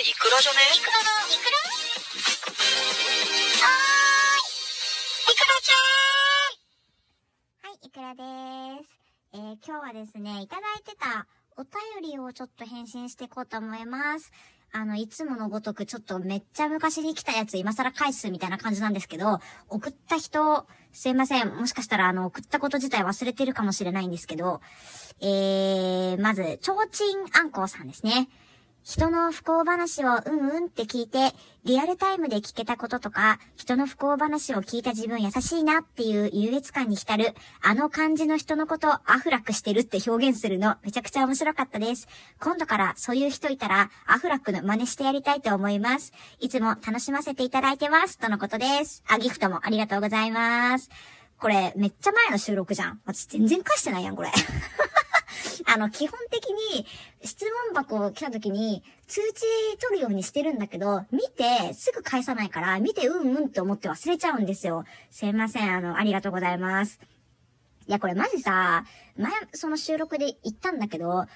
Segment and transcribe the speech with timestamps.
[0.00, 0.58] れイクラじゃね？
[0.72, 1.60] イクラの、イクラ
[3.60, 3.68] は
[4.40, 4.48] い。
[5.28, 5.76] イクラちゃ
[7.68, 7.68] ん。
[7.68, 8.88] はい、イクラです。
[9.34, 11.26] えー、今日はですね、いただいてた
[11.56, 14.32] お便りをちょっと返信していこうと思います。
[14.72, 21.54] あの、いつものごとくちょっとめっちゃ昔に来たやつ今更返すみたいな感じなんですけど、送った人、すいません。
[21.54, 24.62] もしかしたらあの、送ったこと自体忘れてるかもしれないんですけど、
[25.20, 28.30] えー、まず、ちょうちんあんこうさんですね。
[28.82, 31.32] 人の不幸話をうんうんって聞いて、
[31.64, 42.08] リアルタイムで聞けたこととか、人の不幸話を聞いた自分優しいなっていう優越感に浸る、あの感じの人のことアフラックしてるって表現するの、めちゃくちゃ面白かったです。
[42.40, 46.12] 今度からそういう人いたら、アフラックの真似してやりたいと思います。
[46.40, 48.18] いつも楽しませていただいてます。
[48.18, 49.04] とのことです。
[49.06, 50.88] あ、ギフトもありがとうございます。
[51.38, 53.00] これ、めっちゃ前の収録じゃん。
[53.04, 54.30] 私全然返してないやん、これ。
[55.66, 56.86] あの、基本的に
[57.22, 59.42] 質問箱を来た時に通知
[59.78, 64.84] 取るようにしてるんだけど、見てすぐ返さないから、見てうんうんって思って忘れちゃうんですよ。
[65.10, 67.00] すいません、あの、ありがとうございます。
[67.86, 68.84] いや、これマジさ、
[69.16, 71.26] 前、その収録で言ったんだけど、本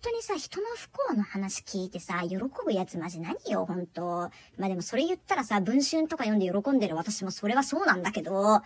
[0.00, 4.30] 当にさ、人の不幸の話聞いてさ、喜ぶやつマジ何よ、本当。
[4.56, 6.94] まあでもそれ言ったらさ、文春とか読んで喜んでる。
[6.94, 8.62] 私もそれはそうなんだけど、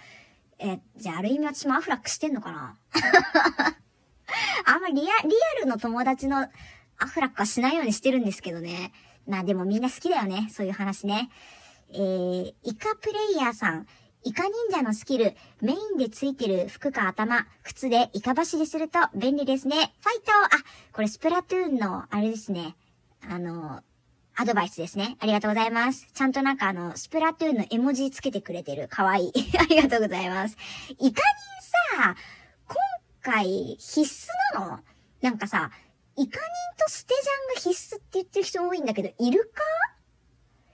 [0.59, 2.77] え、じゃあある意味私もアフラックしてんのかな？
[4.67, 5.11] あんまリア、リ
[5.59, 6.49] アルの友達の
[6.99, 8.93] アフラックはしないようにしてるんですけどね。
[9.27, 10.49] まあでもみんな好きだよね。
[10.53, 11.31] そういう話ね。
[11.93, 13.87] えー、イカプレイヤーさん。
[14.25, 19.75] イカ忍者のスキル、メインでついてる服か頭、靴でイカ走りすると便利ですね。
[19.77, 19.91] ファイ
[20.23, 20.49] トあ、
[20.93, 22.77] これスプラトゥーンの、あれですね。
[23.29, 23.83] あの、
[24.37, 25.17] アドバイスですね。
[25.19, 26.09] ありがとうございます。
[26.15, 28.87] ちゃんとなんかあの、スプラトゥーンの絵文字つけてくれてる。
[28.89, 29.33] かわいい。
[29.59, 30.57] ありがとうございます。
[30.99, 31.21] イカ
[31.97, 32.15] 人さ、
[33.25, 33.45] 今回
[33.79, 34.27] 必須
[34.59, 34.81] なの？
[35.21, 35.71] なんかさ、
[36.17, 39.63] イカ人とステジャンが必須って言ってる人多いんだけど、いるか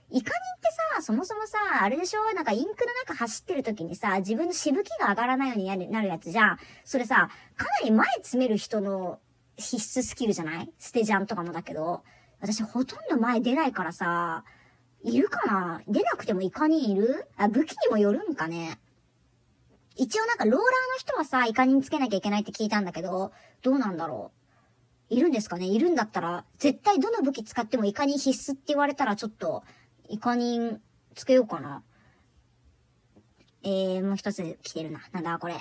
[0.09, 2.33] イカ人ってさ、そもそもさ、あれでしょ？
[2.33, 6.59] なんかインクの中走ってる時にさ、自分のしぶきが上がらないようになるやつじゃん。
[6.85, 9.19] それさ、かなり前詰める人の
[9.55, 10.71] 必須スキルじゃない？
[10.79, 12.03] ステジャンとかもだけど。
[12.41, 14.43] 私ほとんど前出ないからさ、
[15.03, 15.81] いるかな？
[15.87, 17.27] 出なくてもイカ人いる？
[17.37, 18.79] あ、武器にもよるんかね。
[20.01, 20.65] 一応なんかローラーの
[20.97, 24.31] 人はさ、イカにつけなきゃいけないって聞いたんだけど、どうなんだろ
[25.11, 25.13] う？
[25.13, 25.65] いるんですかね？
[25.65, 29.63] いるんだったら、絶対どの武器使ってもイカ人必須って言われたらちょっと、
[30.07, 30.79] イカ人
[31.15, 31.83] つけようかな。
[33.63, 35.01] えー、もう一つ来てるな。
[35.11, 35.55] なんだこれ。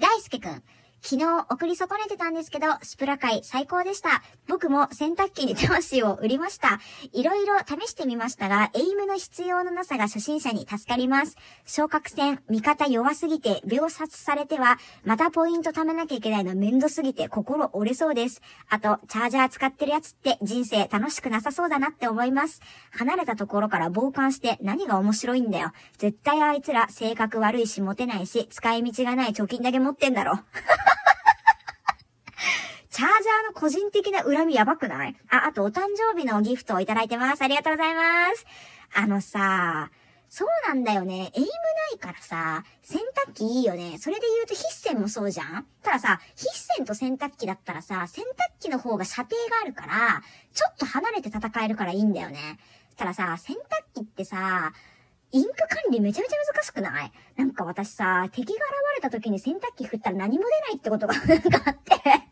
[0.00, 0.62] 大輔くん。
[1.02, 4.22] 昨日送り損ねてたんですけど、スプラ会最高でした。
[4.48, 6.78] 僕も洗濯機に魂を売りました。
[7.12, 11.36] いろいろ試してみましたが、エイムの必要のなさが初心者に助かります。
[11.64, 18.42] 昇格戦、味方弱すぎて秒殺されては、またポイント貯めなきゃいけないのめんどすぎて心折れそうです。
[18.68, 22.60] あと、チャージャー使ってるやつって人生楽しくなさそうだなって思います。
[22.90, 25.72] 離れたところから傍観して何が面白いんだよ。
[25.98, 30.40] 絶対あいつら性格悪いしモテないし、使い道がない貯金だけ持ってんだろ。
[32.90, 35.16] チャージャーの個人的な恨みやばくない？
[35.30, 37.42] あ、あとお誕生日のギフトをいただいてます。
[37.42, 38.44] ありがとうございます。
[38.94, 39.90] あのさ、
[40.28, 41.30] そうなんだよね。
[41.34, 41.50] エイムな
[41.94, 43.96] いからさ、洗濯機いいよね。
[43.98, 45.66] それで言うと筆線もそうじゃん？
[45.82, 50.22] たださ、筆線と洗濯機だったらさ、洗濯機の方が射程があるから、
[50.52, 52.58] ちょっと離れて戦えるからいいんだよね。
[52.96, 53.60] たださ、洗濯
[53.94, 54.72] 機ってさ、
[55.32, 57.12] インク管理めちゃめちゃ難しくない？
[57.36, 58.62] なんか私さ、敵が現
[58.96, 62.29] れた時に洗濯機振ったら何も出ないってことがなんかあって。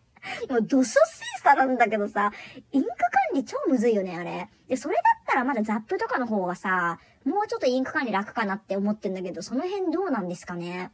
[0.48, 2.32] もう土素精査なんだけどさ、
[2.72, 2.96] インク管
[3.34, 4.48] 理超むずいよね、あれ。
[4.68, 10.90] で、それだったらまだザップとかの方がさ、もうちょっとインク管理楽かなって思ってんだけど、その辺どうなんですかね。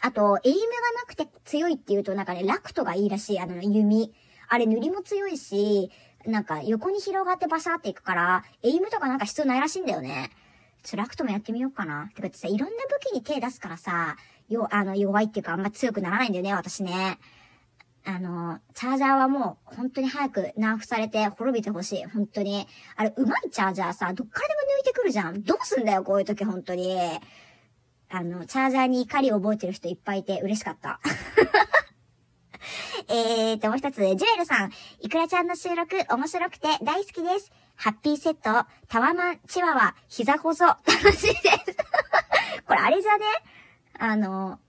[0.00, 0.66] あと、エイムが
[1.00, 4.12] なくて強いっていうと、なんかね、ラクトがいいらしい、あの、弓。
[4.48, 5.90] あれ塗りも強いし、
[6.26, 10.30] なんか横に広がってバシャーっていくから、エイムとかなんか必要ないらしいんだよね。
[10.82, 12.10] ちょ、ラクトもやってみようかな。
[12.14, 14.16] てかってさ、いろんな武器に手出すからさ、
[14.48, 17.18] よ、あの、弱いっていうかあんま強くならないんだよね、私ね。
[18.08, 22.04] あの、チャージャーはもう本当に早くナーフされて滅びてほしい。
[22.04, 22.68] 本当に。
[22.94, 25.42] あれ、うまいチャージャーさ、どっからでも抜いてくるじゃん。
[25.42, 26.96] どうすんだよ、こういう時本当に。
[28.08, 31.00] あの、チャージャーに怒りを覚えてる人いっぱいいて嬉しかった。
[33.08, 34.72] えーと、もう一つ、ジュエルさん。
[35.00, 37.50] いくらちゃんの収録面白くて大好きです。
[37.74, 41.76] ハッピーセット、タワマン、チワワ、膝こそ、楽しいです。
[42.66, 43.24] これあれじゃね？
[43.98, 44.60] あの、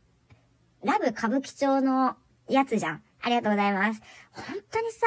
[0.83, 2.17] ラブ歌舞伎町の
[2.49, 3.03] やつじゃん。
[3.27, 4.01] ありがとうございます。
[4.31, 5.05] 本当にさ、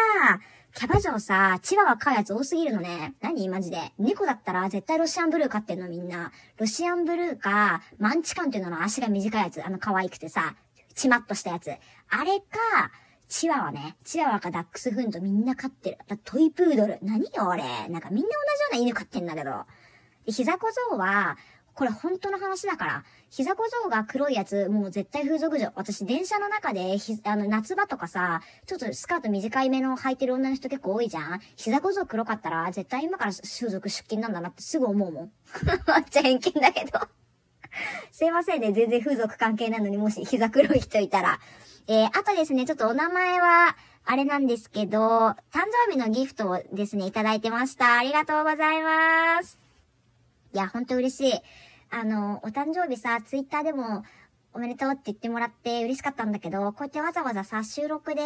[0.75, 3.15] キャバ嬢さ、チワワ飼うやつ多すぎるのね。
[3.23, 3.49] 何？
[3.49, 3.95] マジで。
[3.99, 6.31] 猫だったら絶対ロシアンブルー飼ってんのみんな。
[6.59, 9.65] ロシアンブルーか、マンチカンっていうのの足が短いやつ。
[9.65, 10.55] あの可愛くてさ、
[10.95, 11.71] チマッとしたやつ。
[11.71, 12.93] あれか、
[13.27, 13.97] チワワね。
[14.05, 16.19] チワワかダックスフンドみんな飼ってる。
[16.25, 16.99] トイプードル。
[17.01, 17.63] 何よ俺。
[17.89, 18.29] なんかみんな同じよ
[18.73, 19.65] うな犬飼ってんだけど。
[20.27, 21.39] で、膝小僧は、
[21.75, 23.05] これ本当の話だから。
[23.31, 25.71] 膝小僧が黒いやつ、もう絶対風俗嬢。
[25.77, 35.33] 私、電車の中で、ひ、あの、夏場とかさ、ちょっとスカート短いめの履いてる女の人結構多いじゃん膝小僧黒かったら、絶対今から風俗出勤なんだなってすぐ思うもん。
[35.65, 37.01] めっちゃ偏見だけど
[38.11, 38.73] すいませんね。
[38.73, 41.39] 全然風俗関係なのに、もし膝黒い人いたら。
[41.87, 45.37] えー、あとですね、ちょっとお名前は、あれなんですけど、誕
[45.87, 47.99] 生日のギフトをですね、いただいてました。
[47.99, 49.60] ありがとうございます。
[50.53, 51.41] いや、ほんと嬉しい。
[51.91, 54.05] あの、お誕生日さ、ツイッターでも
[54.53, 58.23] おめでとうって言ってもらって嬉しかったんだけど、こうやってわざわざさ、収録で、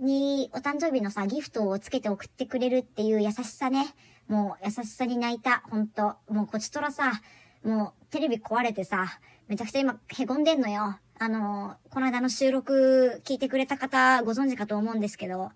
[0.00, 3.94] に、お誕生日のさ、ギフトをつけて送ってくれるっていう優しさね。
[4.28, 5.62] もう、優しさに泣いた。
[5.70, 6.14] ほんと。
[6.28, 7.20] もう、こちとらさ、
[7.62, 9.06] もう、テレビ壊れてさ、
[9.48, 10.98] めちゃくちゃ今、へこんでんのよ。
[11.18, 15.50] あの、この間の収録聞いてくれた方ご存知かと思うんですけど、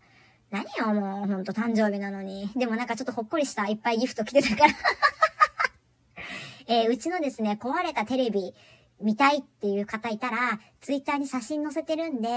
[0.50, 2.50] 何よ、もう、ほんと誕生日なのに。
[2.54, 4.74] でもなんかちょっとほっこりした、いっぱいギフト来てたから
[6.66, 8.54] えー、うちのですね、壊れたテレビ
[9.00, 12.28] 見たいっていう方いたら、ツイッターに写真載せてるんで、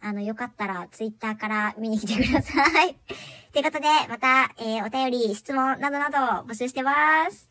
[0.00, 2.96] あの、よかったらツイッターから見に来てください。
[3.52, 6.16] ということで、また、えー、お便り、質問などなど
[6.46, 7.49] 募集してます。